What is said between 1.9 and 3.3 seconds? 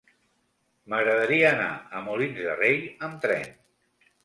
a Molins de Rei amb